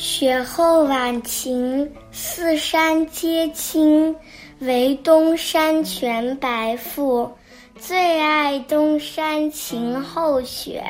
[0.00, 4.14] 雪后晚晴，四山皆青，
[4.60, 7.28] 唯东山全白复。
[7.74, 10.84] 最爱东山晴后雪。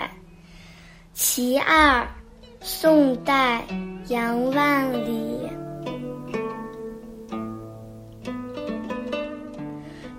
[1.15, 2.07] 其二，
[2.61, 3.65] 宋代
[4.09, 5.41] 杨万里。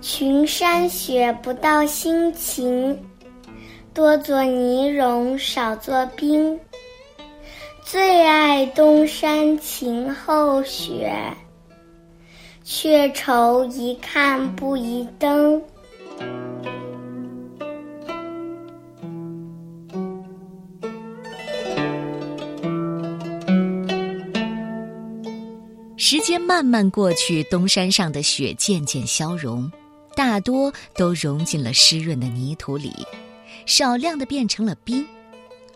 [0.00, 3.00] 群山雪不到心晴，
[3.94, 6.58] 多作泥融少作冰。
[7.82, 11.12] 最爱东山晴后雪，
[12.62, 15.60] 却愁一看不一登。
[25.96, 29.70] 时间慢慢过去，东山上的雪渐渐消融，
[30.14, 32.92] 大多都融进了湿润的泥土里，
[33.66, 35.06] 少量的变成了冰。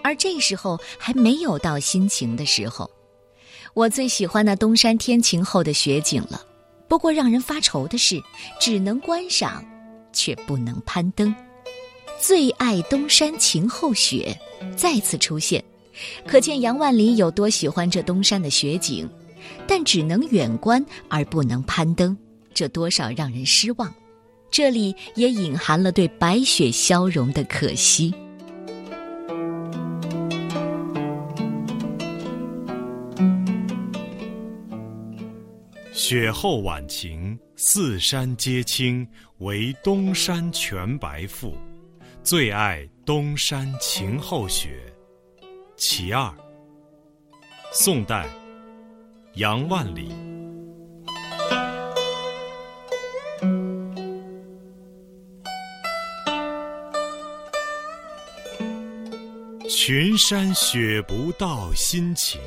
[0.05, 2.89] 而这时候还没有到心情的时候，
[3.73, 6.45] 我最喜欢那东山天晴后的雪景了。
[6.87, 8.23] 不过让人发愁的是，
[8.61, 9.65] 只能观赏，
[10.13, 11.35] 却不能攀登。
[12.21, 14.39] 最爱东山晴后雪
[14.77, 15.65] 再次出现，
[16.27, 19.09] 可见杨万里有多喜欢这东山的雪景。
[19.67, 22.17] 但只能远观而不能攀登，
[22.55, 23.93] 这多少让人失望。
[24.51, 28.15] 这里也隐含了对白雪消融的可惜。
[35.97, 39.06] 雪后晚晴，四山皆青，
[39.39, 41.56] 唯东山全白富。
[42.20, 44.92] 最爱东山晴后雪。
[45.77, 46.34] 其二，
[47.73, 48.28] 宋代。
[49.34, 50.09] 杨万里，
[59.69, 62.41] 群山雪不到心晴，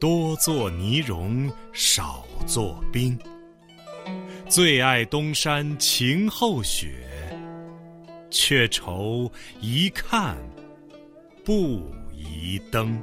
[0.00, 3.16] 多做泥融少作冰。
[4.48, 6.90] 最爱东山晴后雪，
[8.30, 9.30] 却愁
[9.60, 10.38] 一看
[11.44, 11.82] 不
[12.16, 12.98] 宜登。